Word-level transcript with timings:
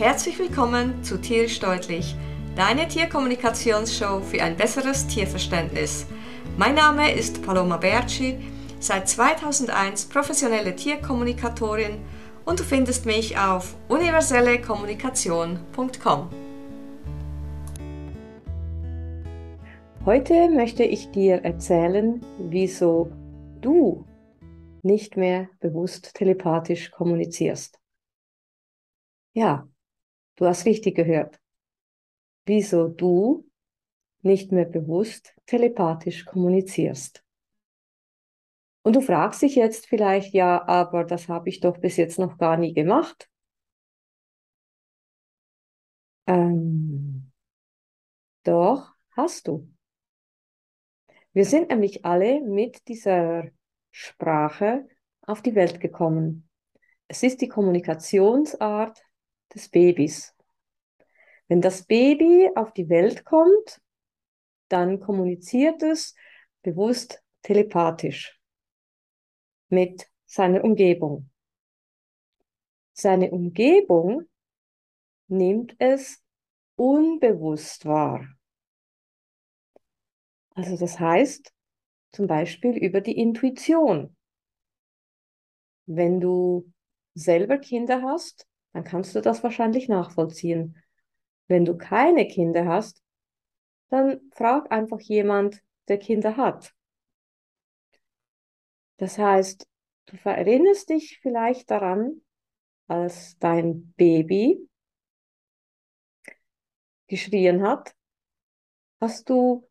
Herzlich 0.00 0.38
willkommen 0.38 1.04
zu 1.04 1.20
Tierisch 1.20 1.60
Deutlich, 1.60 2.16
deine 2.56 2.88
Tierkommunikationsshow 2.88 4.22
für 4.22 4.42
ein 4.42 4.56
besseres 4.56 5.06
Tierverständnis. 5.06 6.06
Mein 6.56 6.74
Name 6.74 7.12
ist 7.12 7.42
Paloma 7.42 7.76
Berci, 7.76 8.38
seit 8.78 9.10
2001 9.10 10.06
professionelle 10.06 10.74
Tierkommunikatorin 10.74 11.98
und 12.46 12.60
du 12.60 12.64
findest 12.64 13.04
mich 13.04 13.36
auf 13.36 13.76
universellekommunikation.com. 13.88 16.30
Heute 20.06 20.48
möchte 20.48 20.84
ich 20.84 21.10
dir 21.10 21.44
erzählen, 21.44 22.24
wieso 22.38 23.12
du 23.60 24.06
nicht 24.82 25.18
mehr 25.18 25.50
bewusst 25.60 26.14
telepathisch 26.14 26.90
kommunizierst. 26.90 27.78
Ja, 29.34 29.68
du 30.36 30.46
hast 30.46 30.66
richtig 30.66 30.96
gehört. 30.96 31.40
Wieso 32.46 32.88
du 32.88 33.50
nicht 34.22 34.52
mehr 34.52 34.66
bewusst 34.66 35.34
telepathisch 35.46 36.24
kommunizierst. 36.24 37.24
Und 38.82 38.96
du 38.96 39.00
fragst 39.00 39.42
dich 39.42 39.56
jetzt 39.56 39.86
vielleicht, 39.86 40.32
ja, 40.34 40.66
aber 40.66 41.04
das 41.04 41.28
habe 41.28 41.48
ich 41.48 41.60
doch 41.60 41.78
bis 41.78 41.96
jetzt 41.96 42.18
noch 42.18 42.38
gar 42.38 42.56
nie 42.56 42.72
gemacht. 42.72 43.28
Ähm, 46.26 47.30
doch, 48.44 48.94
hast 49.12 49.48
du. 49.48 49.68
Wir 51.32 51.44
sind 51.44 51.70
nämlich 51.70 52.04
alle 52.04 52.40
mit 52.40 52.88
dieser 52.88 53.48
Sprache 53.90 54.88
auf 55.22 55.42
die 55.42 55.54
Welt 55.54 55.80
gekommen. 55.80 56.48
Es 57.06 57.22
ist 57.22 57.40
die 57.40 57.48
Kommunikationsart 57.48 59.02
des 59.54 59.68
Babys. 59.68 60.34
Wenn 61.48 61.60
das 61.60 61.84
Baby 61.84 62.50
auf 62.54 62.72
die 62.72 62.88
Welt 62.88 63.24
kommt, 63.24 63.80
dann 64.68 65.00
kommuniziert 65.00 65.82
es 65.82 66.14
bewusst 66.62 67.22
telepathisch 67.42 68.40
mit 69.68 70.08
seiner 70.26 70.62
Umgebung. 70.62 71.30
Seine 72.92 73.30
Umgebung 73.30 74.28
nimmt 75.28 75.74
es 75.78 76.22
unbewusst 76.76 77.86
wahr. 77.86 78.28
Also 80.54 80.76
das 80.76 81.00
heißt 81.00 81.52
zum 82.12 82.26
Beispiel 82.26 82.76
über 82.76 83.00
die 83.00 83.16
Intuition. 83.16 84.16
Wenn 85.86 86.20
du 86.20 86.70
selber 87.14 87.58
Kinder 87.58 88.02
hast, 88.02 88.46
dann 88.72 88.84
kannst 88.84 89.14
du 89.14 89.20
das 89.20 89.42
wahrscheinlich 89.42 89.88
nachvollziehen. 89.88 90.76
Wenn 91.48 91.64
du 91.64 91.76
keine 91.76 92.26
Kinder 92.28 92.66
hast, 92.66 93.02
dann 93.88 94.20
frag 94.32 94.70
einfach 94.70 95.00
jemand, 95.00 95.60
der 95.88 95.98
Kinder 95.98 96.36
hat. 96.36 96.72
Das 98.98 99.18
heißt, 99.18 99.66
du 100.06 100.16
erinnerst 100.24 100.90
dich 100.90 101.18
vielleicht 101.20 101.70
daran, 101.70 102.22
als 102.86 103.38
dein 103.38 103.92
Baby 103.96 104.68
geschrien 107.06 107.62
hat, 107.62 107.94
hast 109.00 109.28
du 109.28 109.68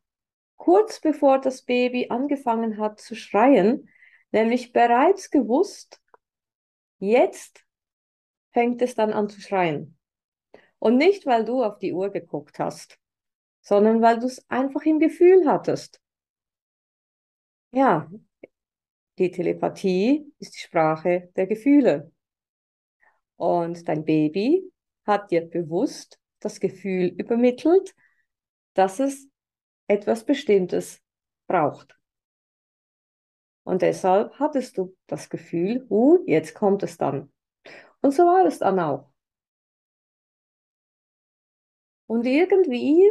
kurz 0.56 1.00
bevor 1.00 1.40
das 1.40 1.62
Baby 1.62 2.08
angefangen 2.10 2.78
hat 2.78 3.00
zu 3.00 3.14
schreien, 3.14 3.88
nämlich 4.30 4.72
bereits 4.72 5.30
gewusst, 5.30 6.00
jetzt 6.98 7.64
fängt 8.52 8.82
es 8.82 8.94
dann 8.94 9.12
an 9.12 9.28
zu 9.28 9.40
schreien. 9.40 9.98
Und 10.78 10.96
nicht, 10.96 11.26
weil 11.26 11.44
du 11.44 11.62
auf 11.62 11.78
die 11.78 11.92
Uhr 11.92 12.10
geguckt 12.10 12.58
hast, 12.58 12.98
sondern 13.60 14.00
weil 14.02 14.18
du 14.18 14.26
es 14.26 14.44
einfach 14.50 14.82
im 14.82 14.98
Gefühl 14.98 15.46
hattest. 15.46 16.00
Ja, 17.72 18.10
die 19.18 19.30
Telepathie 19.30 20.32
ist 20.38 20.54
die 20.54 20.60
Sprache 20.60 21.30
der 21.36 21.46
Gefühle. 21.46 22.10
Und 23.36 23.88
dein 23.88 24.04
Baby 24.04 24.70
hat 25.04 25.30
dir 25.30 25.42
bewusst 25.42 26.18
das 26.40 26.58
Gefühl 26.60 27.08
übermittelt, 27.08 27.94
dass 28.74 28.98
es 28.98 29.28
etwas 29.86 30.24
Bestimmtes 30.24 31.02
braucht. 31.46 31.98
Und 33.64 33.82
deshalb 33.82 34.32
hattest 34.38 34.78
du 34.78 34.96
das 35.06 35.28
Gefühl, 35.28 35.86
uh, 35.90 36.24
jetzt 36.26 36.54
kommt 36.54 36.82
es 36.82 36.96
dann. 36.96 37.32
Und 38.02 38.12
so 38.12 38.24
war 38.24 38.46
es 38.46 38.58
dann 38.58 38.78
auch. 38.80 39.10
Und 42.06 42.26
irgendwie 42.26 43.08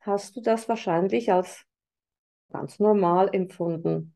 hast 0.00 0.36
du 0.36 0.40
das 0.40 0.68
wahrscheinlich 0.68 1.32
als 1.32 1.64
ganz 2.50 2.78
normal 2.78 3.30
empfunden 3.32 4.14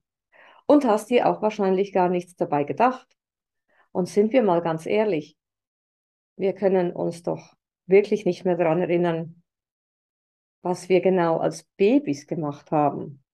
und 0.67 0.85
hast 0.85 1.09
dir 1.11 1.27
auch 1.27 1.41
wahrscheinlich 1.41 1.93
gar 1.93 2.09
nichts 2.09 2.37
dabei 2.37 2.65
gedacht. 2.65 3.09
Und 3.93 4.09
sind 4.09 4.33
wir 4.33 4.43
mal 4.43 4.61
ganz 4.61 4.85
ehrlich, 4.85 5.39
wir 6.37 6.53
können 6.53 6.93
uns 6.93 7.23
doch 7.23 7.55
wirklich 7.87 8.27
nicht 8.27 8.45
mehr 8.45 8.57
daran 8.57 8.83
erinnern, 8.83 9.43
was 10.61 10.91
wir 10.91 11.01
genau 11.01 11.39
als 11.39 11.65
Babys 11.79 12.27
gemacht 12.27 12.71
haben. 12.71 13.25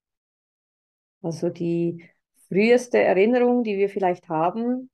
Also 1.20 1.48
die 1.48 2.08
früheste 2.46 3.00
Erinnerung, 3.00 3.64
die 3.64 3.76
wir 3.76 3.88
vielleicht 3.88 4.28
haben, 4.28 4.91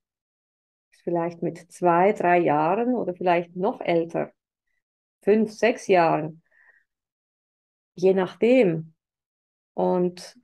vielleicht 1.03 1.43
mit 1.43 1.71
zwei, 1.73 2.13
drei 2.13 2.39
Jahren 2.39 2.95
oder 2.95 3.15
vielleicht 3.15 3.57
noch 3.57 3.81
älter, 3.81 4.33
fünf, 5.23 5.53
sechs 5.53 5.87
Jahren, 5.87 6.43
je 7.95 8.15
nachdem. 8.15 8.95
Und 9.75 10.39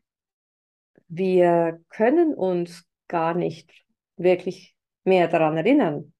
wir 1.08 1.82
können 1.88 2.34
uns 2.34 2.84
gar 3.08 3.34
nicht 3.34 3.70
wirklich 4.16 4.76
mehr 5.04 5.28
daran 5.28 5.56
erinnern. 5.56 6.12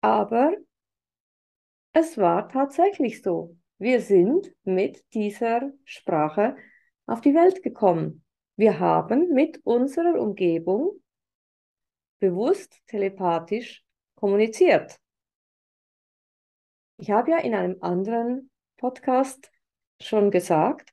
Aber 0.00 0.52
es 1.92 2.18
war 2.18 2.48
tatsächlich 2.48 3.22
so. 3.22 3.56
Wir 3.78 4.00
sind 4.00 4.52
mit 4.64 5.04
dieser 5.14 5.72
Sprache 5.84 6.56
auf 7.06 7.20
die 7.20 7.34
Welt 7.34 7.62
gekommen. 7.62 8.24
Wir 8.56 8.78
haben 8.80 9.32
mit 9.32 9.60
unserer 9.64 10.20
Umgebung 10.20 11.00
bewusst 12.18 12.80
telepathisch 12.86 13.84
kommuniziert. 14.14 14.98
Ich 16.96 17.10
habe 17.10 17.32
ja 17.32 17.38
in 17.38 17.54
einem 17.54 17.76
anderen 17.80 18.50
Podcast 18.76 19.50
schon 20.00 20.30
gesagt, 20.30 20.92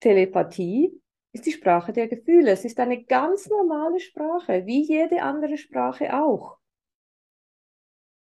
Telepathie 0.00 1.00
ist 1.32 1.46
die 1.46 1.52
Sprache 1.52 1.92
der 1.92 2.08
Gefühle. 2.08 2.50
Es 2.50 2.64
ist 2.64 2.80
eine 2.80 3.04
ganz 3.04 3.48
normale 3.48 4.00
Sprache, 4.00 4.66
wie 4.66 4.82
jede 4.82 5.22
andere 5.22 5.56
Sprache 5.56 6.14
auch. 6.18 6.58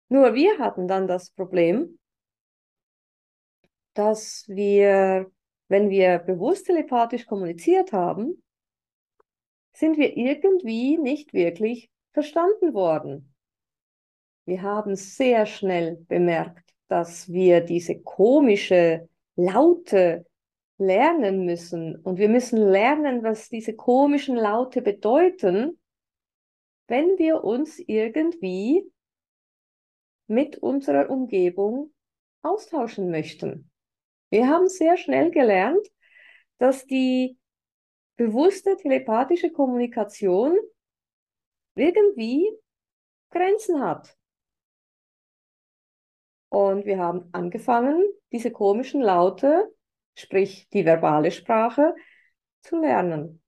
Nur 0.09 0.34
wir 0.34 0.57
hatten 0.59 0.88
dann 0.88 1.07
das 1.07 1.31
Problem, 1.31 2.00
dass 3.94 4.46
wir, 4.47 5.29
wenn 5.67 5.90
wir 5.90 6.19
bewusst 6.19 6.67
telepathisch 6.67 7.25
kommuniziert 7.25 7.91
haben, 7.91 8.41
sind 9.73 9.97
wir 9.97 10.16
irgendwie 10.16 10.97
nicht 10.97 11.34
wirklich 11.34 11.91
verstanden 12.17 12.73
worden. 12.73 13.31
Wir 14.45 14.63
haben 14.63 14.95
sehr 14.95 15.45
schnell 15.45 15.97
bemerkt, 16.07 16.73
dass 16.88 17.31
wir 17.31 17.61
diese 17.61 18.01
komische 18.01 19.07
Laute 19.35 20.25
lernen 20.79 21.45
müssen. 21.45 21.95
Und 21.95 22.17
wir 22.17 22.28
müssen 22.28 22.57
lernen, 22.57 23.22
was 23.22 23.50
diese 23.50 23.75
komischen 23.75 24.35
Laute 24.35 24.81
bedeuten, 24.81 25.79
wenn 26.87 27.19
wir 27.19 27.43
uns 27.43 27.78
irgendwie 27.78 28.91
mit 30.25 30.58
unserer 30.58 31.11
Umgebung 31.11 31.93
austauschen 32.41 33.11
möchten. 33.11 33.70
Wir 34.31 34.47
haben 34.47 34.70
sehr 34.70 34.97
schnell 34.97 35.29
gelernt, 35.29 35.87
dass 36.58 36.87
die 36.87 37.37
bewusste 38.16 38.75
telepathische 38.75 39.52
Kommunikation 39.52 40.58
irgendwie 41.78 42.50
Grenzen 43.29 43.82
hat. 43.82 44.18
Und 46.50 46.85
wir 46.85 46.97
haben 47.00 47.29
angefangen, 47.34 48.03
diese 48.32 48.52
komischen 48.52 49.02
Laute, 49.02 49.74
sprich 50.16 50.68
die 50.70 50.85
verbale 50.85 51.32
Sprache, 51.32 51.94
zu 52.62 52.79
lernen. 52.79 53.41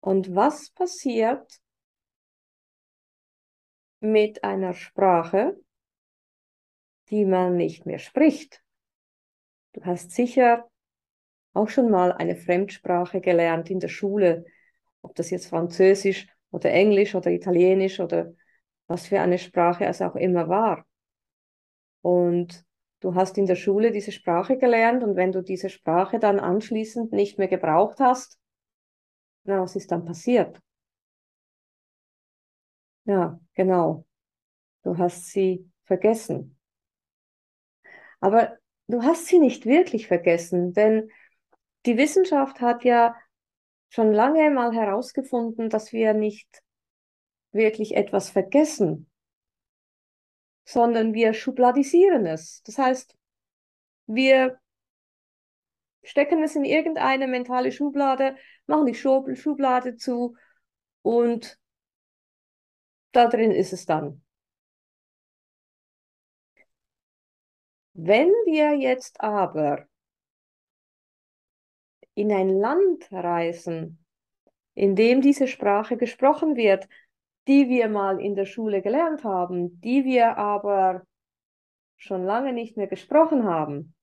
Und 0.00 0.34
was 0.34 0.70
passiert 0.70 1.60
mit 4.00 4.44
einer 4.44 4.74
Sprache, 4.74 5.58
die 7.10 7.24
man 7.24 7.56
nicht 7.56 7.86
mehr 7.86 7.98
spricht? 7.98 8.62
Du 9.72 9.84
hast 9.84 10.12
sicher 10.12 10.70
auch 11.54 11.68
schon 11.68 11.90
mal 11.90 12.12
eine 12.12 12.36
Fremdsprache 12.36 13.20
gelernt 13.20 13.70
in 13.70 13.80
der 13.80 13.88
Schule, 13.88 14.44
ob 15.04 15.14
das 15.16 15.30
jetzt 15.30 15.46
Französisch 15.48 16.28
oder 16.50 16.72
Englisch 16.72 17.14
oder 17.14 17.30
Italienisch 17.30 18.00
oder 18.00 18.32
was 18.88 19.06
für 19.08 19.20
eine 19.20 19.38
Sprache 19.38 19.86
es 19.86 20.02
auch 20.02 20.16
immer 20.16 20.48
war. 20.48 20.86
Und 22.02 22.64
du 23.00 23.16
hast 23.16 23.36
in 23.36 23.46
der 23.46 23.56
Schule 23.56 23.90
diese 23.90 24.12
Sprache 24.12 24.56
gelernt 24.58 25.02
und 25.02 25.16
wenn 25.16 25.32
du 25.32 25.42
diese 25.42 25.70
Sprache 25.70 26.20
dann 26.20 26.38
anschließend 26.38 27.12
nicht 27.12 27.36
mehr 27.38 27.48
gebraucht 27.48 27.98
hast, 27.98 28.38
na, 29.44 29.60
was 29.62 29.76
ist 29.76 29.90
dann 29.90 30.04
passiert? 30.04 30.60
Ja, 33.06 33.40
genau. 33.54 34.04
Du 34.84 34.98
hast 34.98 35.26
sie 35.32 35.70
vergessen. 35.84 36.58
Aber 38.20 38.56
du 38.88 39.02
hast 39.02 39.26
sie 39.26 39.38
nicht 39.38 39.66
wirklich 39.66 40.06
vergessen, 40.08 40.72
denn 40.72 41.10
die 41.86 41.96
Wissenschaft 41.98 42.60
hat 42.60 42.84
ja 42.84 43.16
schon 43.94 44.12
lange 44.12 44.50
mal 44.50 44.74
herausgefunden, 44.74 45.70
dass 45.70 45.92
wir 45.92 46.14
nicht 46.14 46.64
wirklich 47.52 47.94
etwas 47.94 48.28
vergessen, 48.28 49.08
sondern 50.64 51.14
wir 51.14 51.32
schubladisieren 51.32 52.26
es. 52.26 52.60
Das 52.64 52.76
heißt, 52.76 53.16
wir 54.06 54.58
stecken 56.02 56.42
es 56.42 56.56
in 56.56 56.64
irgendeine 56.64 57.28
mentale 57.28 57.70
Schublade, 57.70 58.36
machen 58.66 58.86
die 58.86 58.96
Schublade 58.96 59.94
zu 59.94 60.34
und 61.02 61.56
da 63.12 63.28
drin 63.28 63.52
ist 63.52 63.72
es 63.72 63.86
dann. 63.86 64.24
Wenn 67.92 68.26
wir 68.44 68.74
jetzt 68.74 69.20
aber 69.20 69.86
in 72.14 72.32
ein 72.32 72.48
Land 72.48 73.10
reisen, 73.10 74.04
in 74.74 74.96
dem 74.96 75.20
diese 75.20 75.46
Sprache 75.46 75.96
gesprochen 75.96 76.56
wird, 76.56 76.88
die 77.46 77.68
wir 77.68 77.88
mal 77.88 78.20
in 78.20 78.34
der 78.34 78.46
Schule 78.46 78.82
gelernt 78.82 79.24
haben, 79.24 79.80
die 79.80 80.04
wir 80.04 80.36
aber 80.38 81.06
schon 81.96 82.24
lange 82.24 82.52
nicht 82.52 82.76
mehr 82.76 82.86
gesprochen 82.86 83.44
haben. 83.44 83.94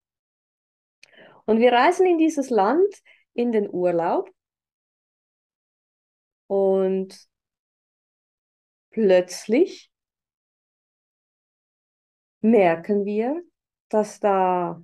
Und 1.45 1.59
wir 1.59 1.71
reisen 1.71 2.05
in 2.05 2.17
dieses 2.17 2.49
Land 2.49 2.93
in 3.33 3.51
den 3.51 3.69
Urlaub 3.69 4.29
und 6.47 7.27
plötzlich 8.91 9.91
merken 12.41 13.05
wir, 13.05 13.41
dass 13.89 14.19
da 14.19 14.83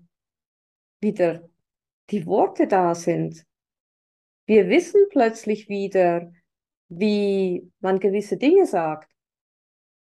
wieder 0.99 1.49
die 2.09 2.25
Worte 2.25 2.67
da 2.67 2.95
sind. 2.95 3.45
Wir 4.45 4.69
wissen 4.69 5.07
plötzlich 5.09 5.67
wieder, 5.67 6.31
wie 6.87 7.71
man 7.79 7.99
gewisse 7.99 8.37
Dinge 8.37 8.65
sagt. 8.65 9.11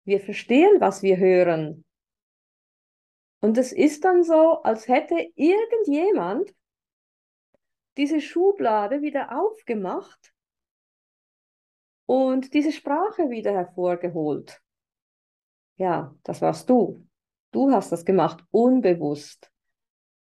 Wir 0.05 0.21
verstehen, 0.21 0.81
was 0.81 1.03
wir 1.03 1.17
hören. 1.17 1.85
Und 3.41 3.59
es 3.59 3.73
ist 3.73 4.05
dann 4.05 4.23
so, 4.23 4.63
als 4.63 4.87
hätte 4.87 5.17
irgendjemand 5.35 6.55
diese 7.97 8.21
Schublade 8.21 9.03
wieder 9.03 9.37
aufgemacht 9.37 10.33
und 12.07 12.55
diese 12.55 12.73
Sprache 12.73 13.31
wieder 13.31 13.53
hervorgeholt. 13.53 14.63
Ja, 15.77 16.15
das 16.23 16.43
warst 16.43 16.69
du. 16.69 17.07
Du 17.53 17.71
hast 17.73 17.91
das 17.91 18.05
gemacht, 18.05 18.45
unbewusst. 18.51 19.51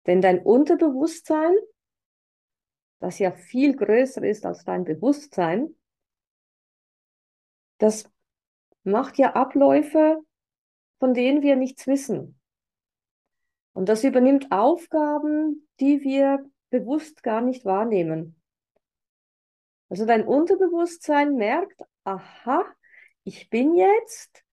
Denn 0.07 0.21
dein 0.21 0.43
Unterbewusstsein, 0.43 1.55
das 3.01 3.19
ja 3.19 3.33
viel 3.33 3.77
größer 3.77 4.23
ist 4.23 4.45
als 4.47 4.65
dein 4.65 4.85
Bewusstsein, 4.85 5.75
das 7.79 8.11
macht 8.83 9.19
ja 9.19 9.35
Abläufe, 9.35 10.23
von 10.99 11.15
denen 11.15 11.43
wir 11.43 11.57
nichts 11.57 11.87
wissen. 11.87 12.39
Und 13.73 13.89
das 13.89 14.05
übernimmt 14.05 14.53
Aufgaben, 14.53 15.69
die 15.81 16.03
wir 16.03 16.49
bewusst 16.71 17.23
gar 17.23 17.41
nicht 17.41 17.65
wahrnehmen. 17.65 18.41
Also 19.89 20.07
dein 20.07 20.27
Unterbewusstsein 20.27 21.35
merkt, 21.37 21.83
aha, 22.05 22.65
ich 23.25 23.51
bin 23.51 23.75
jetzt 23.75 24.45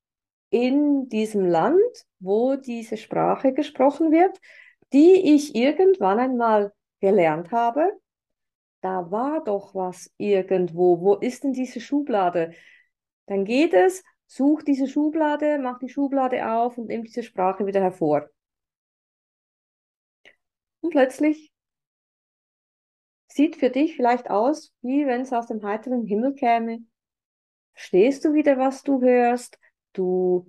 in 0.49 1.07
diesem 1.09 1.45
Land, 1.45 2.05
wo 2.19 2.55
diese 2.55 2.97
Sprache 2.97 3.53
gesprochen 3.53 4.11
wird, 4.11 4.39
die 4.93 5.33
ich 5.35 5.55
irgendwann 5.55 6.19
einmal 6.19 6.73
gelernt 6.99 7.51
habe. 7.51 7.99
Da 8.81 9.11
war 9.11 9.43
doch 9.43 9.75
was 9.75 10.11
irgendwo. 10.17 11.01
Wo 11.01 11.15
ist 11.15 11.43
denn 11.43 11.53
diese 11.53 11.79
Schublade? 11.79 12.53
Dann 13.27 13.45
geht 13.45 13.73
es, 13.73 14.03
sucht 14.27 14.67
diese 14.67 14.87
Schublade, 14.87 15.59
macht 15.59 15.81
die 15.81 15.89
Schublade 15.89 16.49
auf 16.51 16.77
und 16.77 16.87
nimmt 16.87 17.07
diese 17.07 17.23
Sprache 17.23 17.65
wieder 17.65 17.81
hervor. 17.81 18.29
Und 20.81 20.89
plötzlich 20.89 21.51
sieht 23.27 23.55
für 23.55 23.69
dich 23.69 23.95
vielleicht 23.95 24.29
aus, 24.29 24.73
wie 24.81 25.05
wenn 25.05 25.21
es 25.21 25.31
aus 25.31 25.47
dem 25.47 25.63
heiteren 25.63 26.05
Himmel 26.05 26.33
käme. 26.33 26.83
Verstehst 27.73 28.25
du 28.25 28.33
wieder, 28.33 28.57
was 28.57 28.83
du 28.83 29.01
hörst? 29.01 29.57
Du 29.93 30.47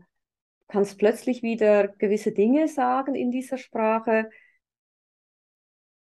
kannst 0.72 0.96
plötzlich 0.96 1.42
wieder 1.42 1.86
gewisse 1.86 2.32
Dinge 2.32 2.66
sagen 2.66 3.14
in 3.14 3.30
dieser 3.30 3.58
Sprache 3.58 4.30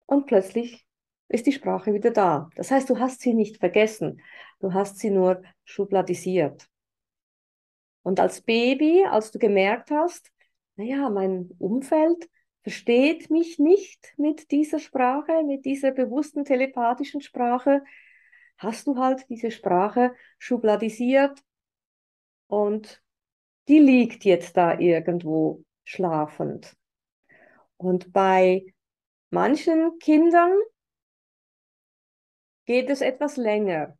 und 0.07 0.25
plötzlich 0.25 0.87
ist 1.27 1.45
die 1.45 1.51
Sprache 1.51 1.93
wieder 1.93 2.09
da. 2.09 2.49
Das 2.55 2.71
heißt, 2.71 2.89
du 2.89 2.97
hast 2.97 3.21
sie 3.21 3.35
nicht 3.35 3.57
vergessen, 3.57 4.19
du 4.59 4.73
hast 4.73 4.97
sie 4.97 5.11
nur 5.11 5.43
schubladisiert. 5.63 6.67
Und 8.01 8.19
als 8.19 8.41
Baby, 8.41 9.05
als 9.05 9.29
du 9.29 9.37
gemerkt 9.37 9.91
hast, 9.91 10.31
naja, 10.75 11.11
mein 11.11 11.51
Umfeld 11.59 12.27
versteht 12.63 13.29
mich 13.29 13.59
nicht 13.59 14.15
mit 14.17 14.49
dieser 14.49 14.79
Sprache, 14.79 15.43
mit 15.43 15.65
dieser 15.65 15.91
bewussten 15.91 16.45
telepathischen 16.45 17.21
Sprache, 17.21 17.83
hast 18.57 18.87
du 18.87 18.97
halt 18.97 19.29
diese 19.29 19.51
Sprache 19.51 20.15
schubladisiert 20.39 21.43
und 22.47 23.03
die 23.67 23.79
liegt 23.79 24.23
jetzt 24.25 24.55
da 24.57 24.79
irgendwo 24.79 25.63
schlafend. 25.83 26.75
Und 27.77 28.11
bei 28.13 28.65
manchen 29.29 29.99
Kindern 29.99 30.51
geht 32.65 32.89
es 32.89 33.01
etwas 33.01 33.37
länger, 33.37 33.97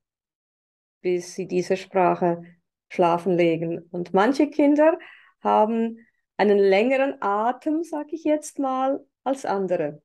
bis 1.01 1.35
sie 1.35 1.47
diese 1.47 1.77
Sprache 1.77 2.43
schlafen 2.89 3.33
legen. 3.37 3.79
Und 3.91 4.13
manche 4.13 4.49
Kinder 4.49 4.97
haben 5.41 6.05
einen 6.37 6.57
längeren 6.59 7.21
Atem, 7.21 7.83
sage 7.83 8.15
ich 8.15 8.23
jetzt 8.23 8.59
mal, 8.59 9.05
als 9.23 9.45
andere. 9.45 10.01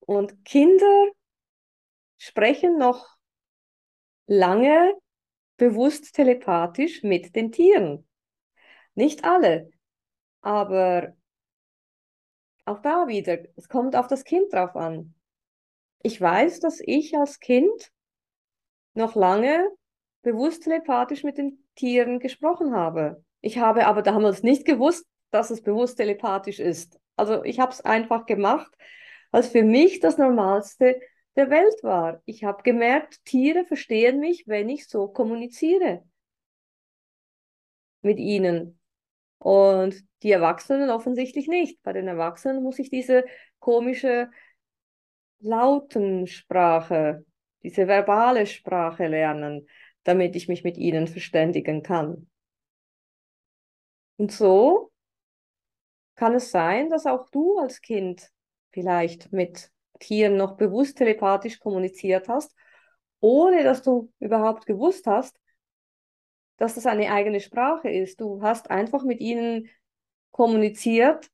Und 0.00 0.44
Kinder 0.44 1.10
sprechen 2.18 2.78
noch 2.78 3.16
lange 4.26 4.94
bewusst 5.56 6.14
telepathisch 6.14 7.02
mit 7.02 7.34
den 7.34 7.52
Tieren. 7.52 8.06
Nicht 8.94 9.24
alle, 9.24 9.70
aber 10.40 11.14
auch 12.64 12.80
da 12.80 13.06
wieder, 13.06 13.38
es 13.56 13.68
kommt 13.68 13.94
auf 13.96 14.06
das 14.06 14.24
Kind 14.24 14.52
drauf 14.52 14.74
an. 14.74 15.14
Ich 16.02 16.20
weiß, 16.20 16.60
dass 16.60 16.80
ich 16.80 17.16
als 17.16 17.40
Kind 17.40 17.90
noch 18.94 19.14
lange 19.14 19.70
bewusst 20.22 20.64
telepathisch 20.64 21.22
mit 21.22 21.38
den 21.38 21.64
Tieren 21.74 22.18
gesprochen 22.18 22.74
habe. 22.74 23.24
Ich 23.40 23.58
habe 23.58 23.86
aber 23.86 24.02
damals 24.02 24.42
nicht 24.42 24.64
gewusst, 24.64 25.06
dass 25.30 25.50
es 25.50 25.62
bewusst 25.62 25.98
telepathisch 25.98 26.58
ist. 26.58 26.98
Also 27.16 27.44
ich 27.44 27.60
habe 27.60 27.72
es 27.72 27.80
einfach 27.80 28.26
gemacht, 28.26 28.72
was 29.30 29.48
für 29.48 29.62
mich 29.62 30.00
das 30.00 30.18
Normalste 30.18 31.00
der 31.36 31.50
Welt 31.50 31.82
war. 31.82 32.22
Ich 32.24 32.44
habe 32.44 32.62
gemerkt, 32.62 33.24
Tiere 33.24 33.64
verstehen 33.64 34.20
mich, 34.20 34.44
wenn 34.46 34.68
ich 34.68 34.88
so 34.88 35.08
kommuniziere 35.08 36.02
mit 38.02 38.18
ihnen. 38.18 38.78
Und 39.38 40.02
die 40.22 40.32
Erwachsenen 40.32 40.90
offensichtlich 40.90 41.46
nicht. 41.46 41.82
Bei 41.82 41.92
den 41.92 42.08
Erwachsenen 42.08 42.62
muss 42.62 42.78
ich 42.78 42.88
diese 42.88 43.24
komische 43.58 44.30
Lautensprache, 45.40 47.24
diese 47.62 47.86
verbale 47.86 48.46
Sprache 48.46 49.06
lernen, 49.06 49.68
damit 50.04 50.36
ich 50.36 50.48
mich 50.48 50.64
mit 50.64 50.78
ihnen 50.78 51.06
verständigen 51.06 51.82
kann. 51.82 52.30
Und 54.16 54.32
so 54.32 54.90
kann 56.14 56.34
es 56.34 56.50
sein, 56.50 56.88
dass 56.88 57.04
auch 57.04 57.28
du 57.28 57.58
als 57.58 57.82
Kind 57.82 58.30
vielleicht 58.72 59.32
mit 59.32 59.70
Tieren 59.98 60.36
noch 60.36 60.56
bewusst 60.56 60.98
telepathisch 60.98 61.58
kommuniziert 61.58 62.28
hast, 62.28 62.54
ohne 63.20 63.64
dass 63.64 63.82
du 63.82 64.12
überhaupt 64.18 64.66
gewusst 64.66 65.06
hast, 65.06 65.38
dass 66.56 66.74
das 66.74 66.86
eine 66.86 67.10
eigene 67.10 67.40
Sprache 67.40 67.90
ist. 67.90 68.20
Du 68.20 68.42
hast 68.42 68.70
einfach 68.70 69.04
mit 69.04 69.20
ihnen 69.20 69.68
kommuniziert 70.30 71.30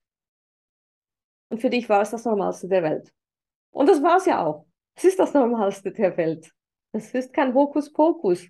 und 1.49 1.61
für 1.61 1.71
dich 1.71 1.89
war 1.89 2.03
es 2.03 2.11
das 2.11 2.25
Normalste 2.25 2.69
der 2.69 2.83
Welt. 2.83 3.13
Und 3.71 3.89
das 3.89 4.03
war 4.03 4.17
es 4.17 4.27
ja 4.27 4.45
auch. 4.45 4.67
Es 4.95 5.05
ist 5.05 5.19
das 5.19 5.35
Normalste 5.35 5.93
der 5.93 6.17
Welt. 6.17 6.51
Es 6.93 7.15
ist 7.15 7.33
kein 7.33 7.55
Hokuspokus. 7.55 8.47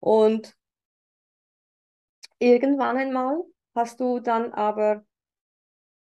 Und 0.00 0.56
irgendwann 2.38 2.96
einmal 2.96 3.42
hast 3.74 4.00
du 4.00 4.20
dann 4.20 4.52
aber 4.52 5.04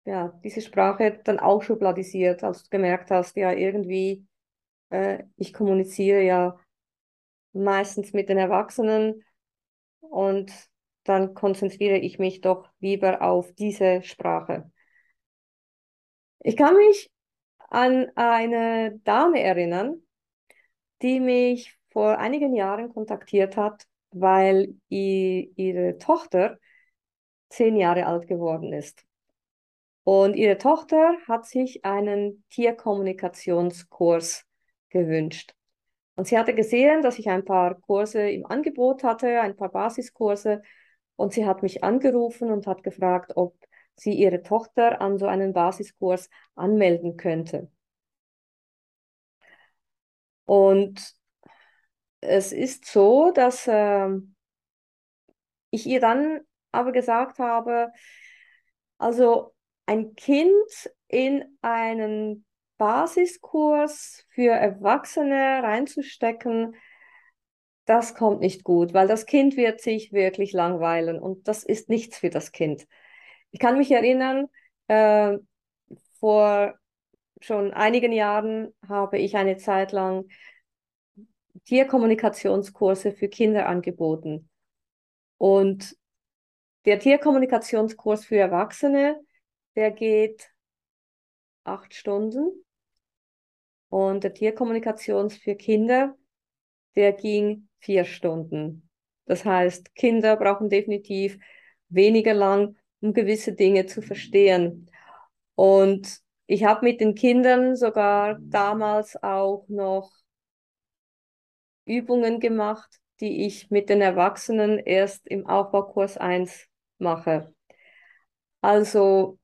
ja, 0.06 0.28
diese 0.44 0.60
Sprache 0.62 1.20
dann 1.25 1.38
auch 1.40 1.62
schubladisiert, 1.62 2.44
als 2.44 2.62
du 2.64 2.70
gemerkt 2.70 3.10
hast, 3.10 3.36
ja, 3.36 3.52
irgendwie, 3.52 4.26
äh, 4.90 5.25
ich 5.36 5.52
kommuniziere 5.52 6.22
ja 6.22 6.58
meistens 7.52 8.12
mit 8.12 8.28
den 8.28 8.38
Erwachsenen 8.38 9.25
und 10.00 10.52
dann 11.04 11.34
konzentriere 11.34 11.98
ich 11.98 12.18
mich 12.18 12.40
doch 12.40 12.68
lieber 12.80 13.22
auf 13.22 13.52
diese 13.54 14.02
Sprache. 14.02 14.70
Ich 16.40 16.56
kann 16.56 16.76
mich 16.76 17.10
an 17.70 18.10
eine 18.14 19.00
Dame 19.04 19.40
erinnern, 19.42 20.02
die 21.02 21.20
mich 21.20 21.78
vor 21.90 22.18
einigen 22.18 22.54
Jahren 22.54 22.92
kontaktiert 22.92 23.56
hat, 23.56 23.86
weil 24.10 24.76
ihre 24.88 25.98
Tochter 25.98 26.58
zehn 27.48 27.76
Jahre 27.76 28.06
alt 28.06 28.28
geworden 28.28 28.72
ist. 28.72 29.05
Und 30.06 30.36
ihre 30.36 30.56
Tochter 30.56 31.16
hat 31.26 31.46
sich 31.46 31.84
einen 31.84 32.44
Tierkommunikationskurs 32.50 34.44
gewünscht. 34.88 35.52
Und 36.14 36.28
sie 36.28 36.38
hatte 36.38 36.54
gesehen, 36.54 37.02
dass 37.02 37.18
ich 37.18 37.28
ein 37.28 37.44
paar 37.44 37.75
Kurse 37.80 38.30
im 38.30 38.46
Angebot 38.46 39.02
hatte, 39.02 39.40
ein 39.40 39.56
paar 39.56 39.70
Basiskurse. 39.70 40.62
Und 41.16 41.32
sie 41.32 41.44
hat 41.44 41.64
mich 41.64 41.82
angerufen 41.82 42.52
und 42.52 42.68
hat 42.68 42.84
gefragt, 42.84 43.32
ob 43.34 43.56
sie 43.96 44.12
ihre 44.12 44.44
Tochter 44.44 45.00
an 45.00 45.18
so 45.18 45.26
einen 45.26 45.52
Basiskurs 45.52 46.30
anmelden 46.54 47.16
könnte. 47.16 47.68
Und 50.44 51.16
es 52.20 52.52
ist 52.52 52.84
so, 52.84 53.32
dass 53.32 53.66
äh, 53.66 54.08
ich 55.70 55.84
ihr 55.84 55.98
dann 55.98 56.42
aber 56.70 56.92
gesagt 56.92 57.40
habe, 57.40 57.90
also 58.98 59.55
ein 59.87 60.14
Kind 60.14 60.90
in 61.09 61.45
einen 61.62 62.45
Basiskurs 62.76 64.25
für 64.28 64.50
Erwachsene 64.50 65.62
reinzustecken, 65.62 66.76
das 67.87 68.14
kommt 68.14 68.40
nicht 68.40 68.64
gut, 68.64 68.93
weil 68.93 69.07
das 69.07 69.26
Kind 69.26 69.57
wird 69.57 69.81
sich 69.81 70.12
wirklich 70.12 70.52
langweilen 70.52 71.21
und 71.21 71.47
das 71.49 71.62
ist 71.62 71.88
nichts 71.88 72.19
für 72.19 72.31
das 72.31 72.50
Kind. 72.52 72.87
Ich 73.52 73.61
kann 73.61 73.78
mich 73.78 73.93
erinnern, 73.93 74.47
äh, 74.88 75.38
vor 76.19 76.75
schon 77.40 77.73
einigen 77.73 78.12
Jahren 78.12 78.75
habe 78.88 79.19
ich 79.19 79.37
eine 79.37 79.57
Zeit 79.57 79.93
lang 79.93 80.26
Tierkommunikationskurse 81.64 83.12
für 83.12 83.28
Kinder 83.28 83.69
angeboten. 83.69 84.49
Und 85.38 85.97
der 86.87 86.99
Tierkommunikationskurs 86.99 88.25
für 88.25 88.37
Erwachsene, 88.37 89.21
der 89.76 89.90
geht 89.92 90.50
acht 91.64 91.95
Stunden. 91.95 92.64
Und 93.88 94.25
der 94.25 94.35
Tierkommunikations 94.35 95.37
für 95.37 95.54
Kinder, 95.54 96.16
der 96.97 97.12
ging 97.12 97.68
vier 97.78 98.04
Stunden. 98.04 98.88
Das 99.26 99.45
heißt, 99.45 99.95
Kinder 99.95 100.37
brauchen 100.37 100.68
definitiv 100.68 101.38
weniger 101.88 102.35
lang, 102.35 102.76
um 103.00 103.12
gewisse 103.12 103.52
Dinge 103.52 103.87
zu 103.87 104.02
verstehen. 104.02 104.90
Und 105.54 106.21
ich 106.47 106.64
habe 106.64 106.85
mit 106.85 107.00
den 107.00 107.14
Kindern 107.14 107.76
sogar 107.76 108.38
damals 108.40 109.21
auch 109.23 109.66
noch 109.68 110.12
Übungen 111.85 112.40
gemacht, 112.40 113.00
die 113.21 113.47
ich 113.47 113.71
mit 113.71 113.88
den 113.88 114.00
Erwachsenen 114.00 114.78
erst 114.78 115.26
im 115.28 115.47
Aufbaukurs 115.47 116.16
1 116.16 116.66
mache. 116.99 117.54
Also 118.61 119.38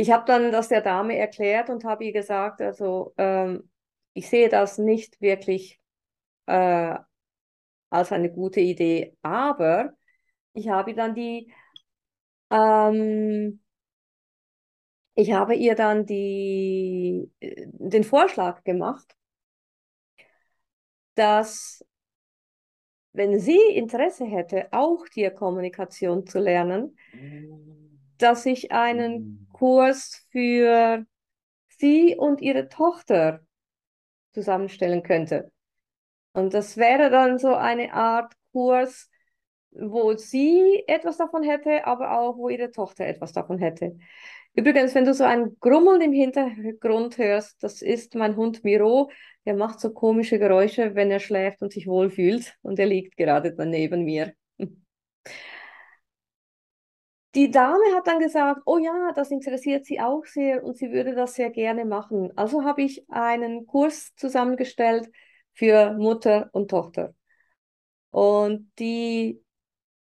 ich 0.00 0.10
habe 0.10 0.24
dann 0.24 0.50
das 0.50 0.68
der 0.68 0.80
Dame 0.80 1.18
erklärt 1.18 1.68
und 1.68 1.84
habe 1.84 2.04
ihr 2.04 2.12
gesagt, 2.12 2.62
also 2.62 3.12
ähm, 3.18 3.70
ich 4.14 4.30
sehe 4.30 4.48
das 4.48 4.78
nicht 4.78 5.20
wirklich 5.20 5.78
äh, 6.46 6.96
als 7.90 8.10
eine 8.10 8.32
gute 8.32 8.60
Idee, 8.60 9.14
aber 9.20 9.92
ich 10.54 10.70
habe 10.70 10.94
dann 10.94 11.14
die, 11.14 11.52
ähm, 12.50 13.60
ich 15.16 15.32
habe 15.32 15.54
ihr 15.54 15.74
dann 15.74 16.06
die, 16.06 17.30
äh, 17.40 17.66
den 17.68 18.04
Vorschlag 18.04 18.64
gemacht, 18.64 19.14
dass 21.14 21.84
wenn 23.12 23.38
sie 23.38 23.60
Interesse 23.74 24.24
hätte, 24.24 24.68
auch 24.72 25.06
Tierkommunikation 25.08 26.26
zu 26.26 26.38
lernen, 26.38 26.96
dass 28.16 28.46
ich 28.46 28.72
einen 28.72 29.49
Kurs 29.60 30.26
für 30.30 31.04
sie 31.68 32.16
und 32.16 32.40
ihre 32.40 32.70
Tochter 32.70 33.40
zusammenstellen 34.32 35.02
könnte. 35.02 35.52
Und 36.32 36.54
das 36.54 36.78
wäre 36.78 37.10
dann 37.10 37.38
so 37.38 37.54
eine 37.54 37.92
Art 37.92 38.32
Kurs, 38.52 39.10
wo 39.72 40.16
sie 40.16 40.82
etwas 40.86 41.18
davon 41.18 41.42
hätte, 41.42 41.86
aber 41.86 42.18
auch 42.18 42.38
wo 42.38 42.48
ihre 42.48 42.70
Tochter 42.70 43.04
etwas 43.04 43.32
davon 43.34 43.58
hätte. 43.58 43.98
Übrigens, 44.54 44.94
wenn 44.94 45.04
du 45.04 45.12
so 45.12 45.24
ein 45.24 45.58
Grummeln 45.60 46.00
im 46.00 46.12
Hintergrund 46.14 47.18
hörst, 47.18 47.62
das 47.62 47.82
ist 47.82 48.14
mein 48.14 48.36
Hund 48.36 48.64
Miro. 48.64 49.10
Der 49.44 49.54
macht 49.54 49.78
so 49.78 49.92
komische 49.92 50.38
Geräusche, 50.38 50.94
wenn 50.94 51.10
er 51.10 51.20
schläft 51.20 51.60
und 51.60 51.70
sich 51.70 51.86
wohlfühlt. 51.86 52.56
Und 52.62 52.78
er 52.78 52.86
liegt 52.86 53.18
gerade 53.18 53.54
daneben 53.54 54.04
mir. 54.04 54.32
Die 57.34 57.50
Dame 57.50 57.84
hat 57.94 58.06
dann 58.08 58.18
gesagt, 58.18 58.62
oh 58.66 58.78
ja, 58.78 59.12
das 59.14 59.30
interessiert 59.30 59.86
sie 59.86 60.00
auch 60.00 60.24
sehr 60.24 60.64
und 60.64 60.76
sie 60.76 60.90
würde 60.90 61.14
das 61.14 61.34
sehr 61.34 61.50
gerne 61.50 61.84
machen. 61.84 62.32
Also 62.36 62.64
habe 62.64 62.82
ich 62.82 63.08
einen 63.08 63.66
Kurs 63.66 64.14
zusammengestellt 64.16 65.08
für 65.54 65.92
Mutter 65.92 66.50
und 66.52 66.70
Tochter. 66.70 67.14
Und 68.10 68.72
die, 68.78 69.40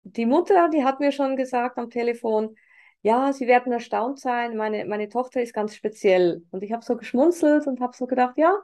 die 0.04 0.26
Mutter, 0.26 0.70
die 0.70 0.84
hat 0.84 1.00
mir 1.00 1.12
schon 1.12 1.36
gesagt 1.36 1.78
am 1.78 1.90
Telefon, 1.90 2.56
ja, 3.02 3.32
Sie 3.32 3.48
werden 3.48 3.72
erstaunt 3.72 4.20
sein, 4.20 4.58
meine, 4.58 4.86
meine 4.86 5.08
Tochter 5.08 5.42
ist 5.42 5.54
ganz 5.54 5.76
speziell. 5.76 6.44
Und 6.52 6.64
ich 6.64 6.74
habe 6.74 6.84
so 6.84 6.98
geschmunzelt 6.98 7.66
und 7.68 7.80
habe 7.80 7.96
so 7.96 8.08
gedacht, 8.08 8.38
ja, 8.38 8.58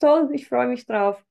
toll, 0.00 0.30
ich 0.32 0.48
freue 0.48 0.68
mich 0.68 0.86
drauf. 0.86 1.22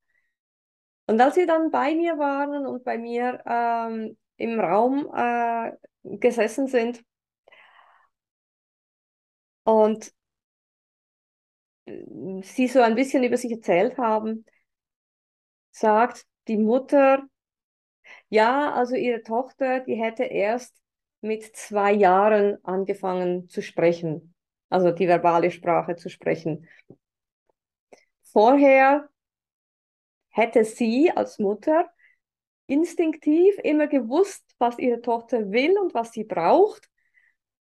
Und 1.07 1.21
als 1.21 1.36
sie 1.36 1.45
dann 1.45 1.71
bei 1.71 1.95
mir 1.95 2.17
waren 2.17 2.65
und 2.67 2.83
bei 2.83 2.97
mir 2.97 3.41
ähm, 3.45 4.17
im 4.36 4.59
Raum 4.59 5.09
äh, 5.15 5.71
gesessen 6.20 6.68
sind 6.68 7.04
und 9.64 10.14
äh, 11.86 12.42
sie 12.42 12.68
so 12.68 12.82
ein 12.82 12.96
bisschen 12.96 13.24
über 13.24 13.38
sich 13.38 13.52
erzählt 13.52 13.98
haben, 13.98 14.46
sagt 15.72 16.26
die 16.48 16.58
Mutter, 16.58 17.24
ja, 18.30 18.74
also 18.74 18.96
ihre 18.96 19.22
Tochter, 19.24 19.82
die 19.82 19.96
hätte 19.96 20.24
erst 20.24 20.76
mit 21.22 21.56
zwei 21.56 21.92
Jahren 21.94 22.64
angefangen 22.64 23.50
zu 23.50 23.62
sprechen, 23.62 24.34
also 24.70 24.92
die 24.92 25.08
verbale 25.08 25.52
Sprache 25.52 25.96
zu 25.96 26.10
sprechen. 26.10 26.68
Vorher 28.22 29.10
hätte 30.30 30.64
sie 30.64 31.12
als 31.12 31.40
Mutter 31.40 31.90
instinktiv 32.67 33.57
immer 33.63 33.88
gewusst, 33.88 34.43
was 34.59 34.77
ihre 34.77 35.01
Tochter 35.01 35.51
will 35.51 35.77
und 35.79 35.93
was 35.93 36.12
sie 36.12 36.24
braucht, 36.24 36.89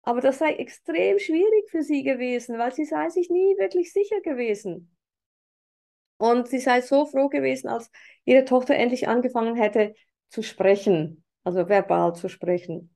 aber 0.02 0.20
das 0.20 0.38
sei 0.38 0.52
extrem 0.52 1.18
schwierig 1.18 1.70
für 1.70 1.82
sie 1.82 2.02
gewesen, 2.02 2.58
weil 2.58 2.72
sie 2.72 2.84
sei 2.84 3.08
sich 3.10 3.28
nie 3.30 3.56
wirklich 3.58 3.92
sicher 3.92 4.20
gewesen. 4.20 4.96
Und 6.16 6.48
sie 6.48 6.58
sei 6.58 6.80
so 6.82 7.06
froh 7.06 7.28
gewesen, 7.28 7.68
als 7.68 7.90
ihre 8.24 8.44
Tochter 8.44 8.74
endlich 8.74 9.08
angefangen 9.08 9.56
hätte 9.56 9.94
zu 10.28 10.42
sprechen, 10.42 11.24
also 11.44 11.68
verbal 11.68 12.14
zu 12.14 12.28
sprechen. 12.28 12.94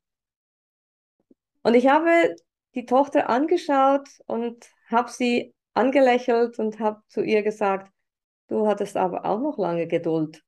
Und 1.63 1.75
ich 1.75 1.89
habe 1.89 2.37
die 2.75 2.85
Tochter 2.85 3.31
angeschaut 3.31 4.09
und 4.27 4.69
habe 4.91 5.11
sie 5.11 5.55
angelächelt 5.73 6.59
und 6.59 6.79
habe 6.79 7.01
zu 7.09 7.23
ihr 7.23 7.43
gesagt, 7.43 7.91
du 8.49 8.67
hattest 8.67 8.97
aber 8.97 9.25
auch 9.25 9.41
noch 9.41 9.59
lange 9.59 9.87
Geduld. 9.87 10.43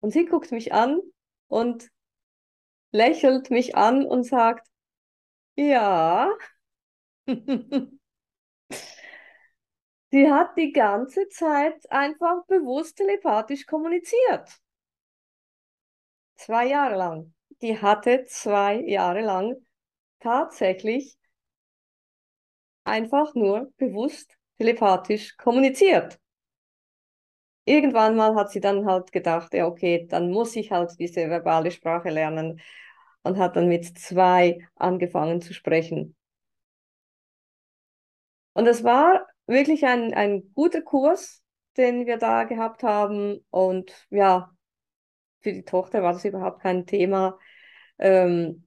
Und 0.00 0.12
sie 0.12 0.26
guckt 0.26 0.52
mich 0.52 0.72
an 0.72 1.00
und 1.48 1.90
lächelt 2.92 3.50
mich 3.50 3.76
an 3.76 4.06
und 4.06 4.24
sagt, 4.24 4.66
ja. 5.56 6.32
sie 7.26 7.98
hat 10.30 10.56
die 10.56 10.72
ganze 10.72 11.28
Zeit 11.28 11.90
einfach 11.90 12.46
bewusst 12.46 12.96
telepathisch 12.96 13.66
kommuniziert. 13.66 14.48
Zwei 16.36 16.68
Jahre 16.68 16.96
lang 16.96 17.34
die 17.62 17.80
hatte 17.80 18.24
zwei 18.26 18.80
Jahre 18.80 19.22
lang 19.22 19.56
tatsächlich 20.20 21.16
einfach 22.84 23.34
nur 23.34 23.72
bewusst 23.76 24.36
telepathisch 24.56 25.36
kommuniziert. 25.36 26.18
Irgendwann 27.68 28.16
mal 28.16 28.34
hat 28.34 28.50
sie 28.50 28.60
dann 28.60 28.86
halt 28.86 29.12
gedacht, 29.12 29.54
ja, 29.54 29.66
okay, 29.66 30.06
dann 30.08 30.30
muss 30.30 30.56
ich 30.56 30.70
halt 30.72 30.98
diese 30.98 31.28
verbale 31.30 31.70
Sprache 31.70 32.10
lernen 32.10 32.60
und 33.22 33.38
hat 33.38 33.56
dann 33.56 33.68
mit 33.68 33.98
zwei 33.98 34.66
angefangen 34.76 35.40
zu 35.40 35.54
sprechen. 35.54 36.16
Und 38.54 38.66
es 38.66 38.82
war 38.84 39.26
wirklich 39.46 39.84
ein, 39.86 40.14
ein 40.14 40.52
guter 40.54 40.82
Kurs, 40.82 41.42
den 41.76 42.06
wir 42.06 42.18
da 42.18 42.44
gehabt 42.44 42.82
haben. 42.82 43.44
Und 43.50 44.06
ja, 44.10 44.50
für 45.40 45.52
die 45.52 45.64
Tochter 45.64 46.02
war 46.02 46.12
das 46.12 46.24
überhaupt 46.24 46.60
kein 46.60 46.86
Thema, 46.86 47.38
ähm, 47.98 48.64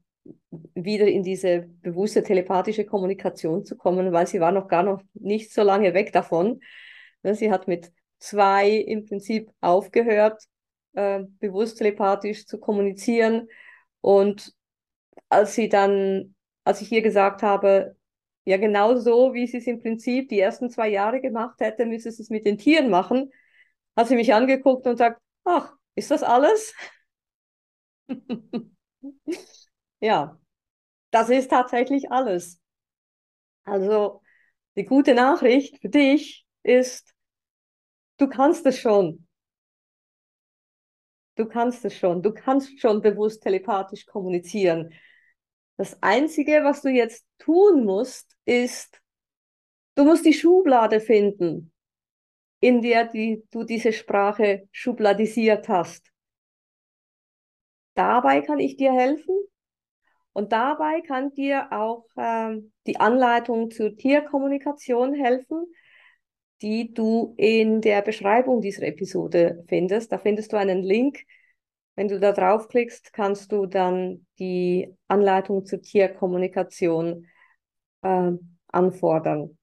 wieder 0.76 1.08
in 1.08 1.24
diese 1.24 1.70
bewusste 1.82 2.24
telepathische 2.24 2.86
Kommunikation 2.86 3.66
zu 3.66 3.76
kommen, 3.76 4.12
weil 4.12 4.28
sie 4.28 4.40
war 4.40 4.52
noch 4.52 4.68
gar 4.68 4.84
noch 4.84 5.02
nicht 5.14 5.54
so 5.54 5.64
lange 5.64 5.94
weg 5.94 6.14
davon. 6.14 6.62
Sie 7.24 7.52
hat 7.52 7.68
mit 7.68 7.92
zwei 8.22 8.70
im 8.72 9.06
Prinzip 9.06 9.52
aufgehört, 9.62 10.44
äh, 10.94 11.22
bewusst 11.40 11.78
telepathisch 11.80 12.46
zu 12.46 12.60
kommunizieren. 12.60 13.50
Und 14.02 14.54
als 15.30 15.56
sie 15.56 15.70
dann, 15.70 16.36
als 16.64 16.82
ich 16.82 16.92
ihr 16.92 17.02
gesagt 17.02 17.44
habe, 17.44 17.96
ja, 18.46 18.58
genau 18.58 18.96
so, 18.96 19.34
wie 19.34 19.48
sie 19.48 19.58
es 19.58 19.68
im 19.68 19.82
Prinzip 19.82 20.30
die 20.30 20.40
ersten 20.40 20.70
zwei 20.70 20.90
Jahre 20.90 21.22
gemacht 21.22 21.60
hätte, 21.60 21.86
müsste 21.86 22.12
sie 22.12 22.24
es 22.24 22.30
mit 22.30 22.46
den 22.46 22.58
Tieren 22.58 22.90
machen, 22.90 23.32
hat 23.96 24.08
sie 24.08 24.16
mich 24.16 24.34
angeguckt 24.34 24.88
und 24.88 24.98
sagt, 24.98 25.22
ach, 25.44 25.74
ist 25.96 26.12
das 26.12 26.24
alles? 26.24 26.74
ja, 30.00 30.40
das 31.12 31.30
ist 31.30 31.50
tatsächlich 31.50 32.12
alles. 32.12 32.60
Also, 33.64 34.22
die 34.76 34.86
gute 34.86 35.14
Nachricht 35.14 35.80
für 35.82 35.90
dich 35.90 36.46
ist, 36.64 37.14
du 38.22 38.30
kannst 38.30 38.66
es 38.68 38.80
schon. 38.80 39.28
Du 41.36 41.48
kannst 41.48 41.84
es 41.86 41.98
schon. 41.98 42.22
Du 42.22 42.34
kannst 42.34 42.80
schon 42.80 43.02
bewusst 43.02 43.42
telepathisch 43.42 44.06
kommunizieren. 44.06 44.94
Das 45.78 45.98
Einzige, 46.04 46.64
was 46.64 46.84
du 46.84 46.90
jetzt 46.90 47.26
tun 47.40 47.84
musst, 47.84 48.38
ist, 48.46 49.02
du 49.96 50.04
musst 50.04 50.26
die 50.26 50.34
Schublade 50.34 51.00
finden, 51.00 51.74
in 52.60 52.84
der 52.84 53.06
die, 53.06 53.44
du 53.50 53.64
diese 53.64 53.92
Sprache 53.92 54.68
schubladisiert 54.72 55.68
hast. 55.68 56.12
Dabei 57.96 58.42
kann 58.42 58.60
ich 58.60 58.78
dir 58.78 58.94
helfen 58.94 59.36
und 60.34 60.52
dabei 60.52 61.02
kann 61.02 61.34
dir 61.34 61.72
auch 61.72 62.06
äh, 62.16 62.62
die 62.86 63.00
Anleitung 63.00 63.72
zur 63.72 63.96
Tierkommunikation 63.98 65.14
helfen, 65.14 65.66
die 66.62 66.94
du 66.94 67.34
in 67.38 67.82
der 67.82 68.02
Beschreibung 68.02 68.62
dieser 68.62 68.84
Episode 68.84 69.64
findest. 69.68 70.12
Da 70.12 70.18
findest 70.18 70.54
du 70.54 70.58
einen 70.58 70.84
Link. 70.84 71.24
Wenn 71.96 72.08
du 72.08 72.20
da 72.20 72.32
draufklickst, 72.32 73.14
kannst 73.14 73.52
du 73.52 73.66
dann 73.66 74.26
die 74.40 74.96
Anleitung 75.08 75.66
zur 75.66 75.82
Tierkommunikation 75.82 77.28
äh, 78.02 78.32
anfordern. 78.68 79.58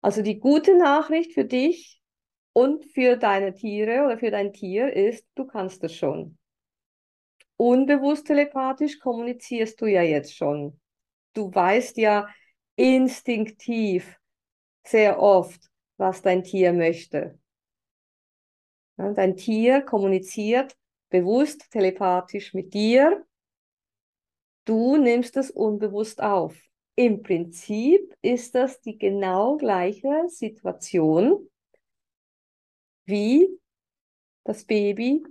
Also 0.00 0.22
die 0.22 0.38
gute 0.38 0.78
Nachricht 0.78 1.32
für 1.32 1.44
dich 1.44 2.00
und 2.52 2.84
für 2.86 3.16
deine 3.16 3.54
Tiere 3.54 4.04
oder 4.04 4.18
für 4.18 4.30
dein 4.30 4.52
Tier 4.52 4.92
ist, 4.92 5.26
du 5.34 5.44
kannst 5.46 5.84
es 5.84 5.94
schon. 5.94 6.38
Unbewusst 7.56 8.26
telepathisch 8.26 9.00
kommunizierst 9.00 9.80
du 9.80 9.86
ja 9.86 10.02
jetzt 10.02 10.36
schon. 10.36 10.80
Du 11.34 11.52
weißt 11.52 11.96
ja 11.98 12.28
instinktiv 12.76 14.17
sehr 14.84 15.20
oft, 15.20 15.60
was 15.96 16.22
dein 16.22 16.44
Tier 16.44 16.72
möchte. 16.72 17.38
dein 18.96 19.36
Tier 19.36 19.82
kommuniziert 19.82 20.76
bewusst 21.10 21.70
telepathisch 21.70 22.54
mit 22.54 22.74
dir 22.74 23.24
Du 24.68 24.98
nimmst 24.98 25.38
es 25.38 25.50
unbewusst 25.50 26.22
auf. 26.22 26.54
Im 26.94 27.22
Prinzip 27.22 28.14
ist 28.20 28.54
das 28.54 28.82
die 28.82 28.98
genau 28.98 29.56
gleiche 29.56 30.28
Situation 30.28 31.48
wie 33.06 33.48
das 34.44 34.66
Baby 34.66 35.24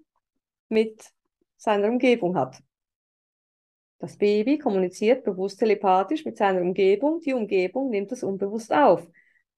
mit 0.70 1.14
seiner 1.56 1.90
Umgebung 1.90 2.36
hat. 2.36 2.64
Das 4.00 4.18
Baby 4.18 4.58
kommuniziert 4.58 5.24
bewusst 5.24 5.60
telepathisch 5.60 6.26
mit 6.26 6.36
seiner 6.36 6.62
Umgebung, 6.62 7.20
die 7.20 7.34
Umgebung 7.34 7.92
nimmt 7.92 8.12
es 8.12 8.24
unbewusst 8.24 8.74
auf. 8.74 9.08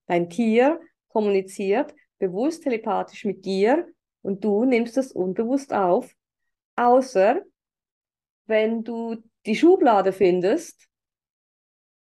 Dein 0.10 0.28
Tier 0.28 0.82
kommuniziert 1.08 1.94
bewusst 2.18 2.64
telepathisch 2.64 3.26
mit 3.26 3.46
dir 3.46 3.88
und 4.24 4.44
du 4.44 4.66
nimmst 4.66 4.98
es 4.98 5.12
unbewusst 5.12 5.72
auf, 5.72 6.12
außer 6.76 7.44
wenn 8.48 8.84
du 8.84 9.18
die 9.46 9.56
Schublade 9.56 10.12
findest, 10.12 10.88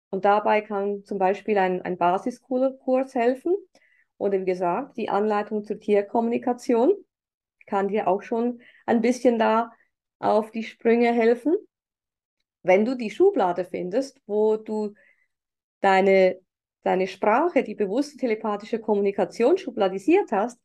und 0.10 0.26
dabei 0.26 0.62
kann 0.62 1.06
zum 1.06 1.18
Beispiel 1.18 1.58
ein, 1.58 1.82
ein 1.82 1.98
Basiskurs 1.98 3.16
helfen, 3.16 3.56
oder 4.18 4.40
wie 4.42 4.46
gesagt, 4.46 4.98
die 4.98 5.10
Anleitung 5.10 5.64
zur 5.64 5.80
Tierkommunikation 5.80 6.94
kann 7.66 7.88
dir 7.88 8.10
auch 8.10 8.22
schon 8.22 8.62
ein 8.86 9.00
bisschen 9.00 9.40
da 9.40 9.72
auf 10.20 10.52
die 10.52 10.64
Sprünge 10.64 11.14
helfen. 11.14 11.56
Wenn 12.64 12.84
du 12.84 12.96
die 12.96 13.10
Schublade 13.12 13.64
findest, 13.64 14.22
wo 14.28 14.58
du 14.58 14.94
deine, 15.80 16.40
deine 16.84 17.08
Sprache, 17.08 17.64
die 17.64 17.76
bewusste 17.76 18.18
telepathische 18.18 18.80
Kommunikation 18.80 19.58
schubladisiert 19.58 20.32
hast, 20.32 20.60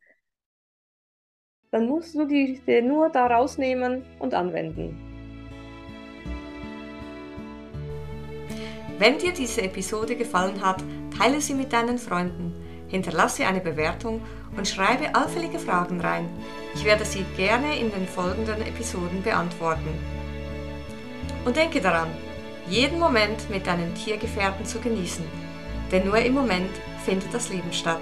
dann 1.71 1.87
musst 1.87 2.15
du 2.15 2.25
die 2.25 2.61
nur 2.83 3.11
da 3.11 3.27
rausnehmen 3.27 4.05
und 4.19 4.35
anwenden. 4.35 5.05
Wenn 8.99 9.19
dir 9.19 9.33
diese 9.33 9.63
Episode 9.63 10.17
gefallen 10.17 10.61
hat, 10.65 10.83
teile 11.17 11.41
sie 11.41 11.55
mit 11.55 11.73
deinen 11.73 11.99
Freunden, 11.99 12.53
hinterlasse 12.89 13.47
eine 13.47 13.61
Bewertung 13.61 14.21
und 14.57 14.67
schreibe 14.67 15.15
allfällige 15.15 15.59
Fragen 15.61 16.01
rein. 16.01 16.29
Ich 16.75 16.85
werde 16.85 17.05
sie 17.05 17.25
gerne 17.37 17.79
in 17.79 17.93
den 17.93 18.09
folgenden 18.09 18.61
Episoden 18.63 19.23
beantworten. 19.23 19.89
Und 21.45 21.57
denke 21.57 21.81
daran, 21.81 22.09
jeden 22.69 22.99
Moment 22.99 23.49
mit 23.51 23.67
deinen 23.67 23.95
Tiergefährten 23.95 24.65
zu 24.65 24.81
genießen, 24.81 25.25
denn 25.91 26.07
nur 26.07 26.19
im 26.19 26.35
Moment 26.35 26.71
findet 27.05 27.33
das 27.33 27.49
Leben 27.49 27.73
statt. 27.73 28.01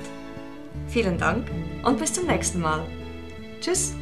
Vielen 0.89 1.19
Dank 1.19 1.47
und 1.85 1.99
bis 1.99 2.13
zum 2.13 2.27
nächsten 2.27 2.61
Mal. 2.61 2.85
Tschüss! 3.61 3.95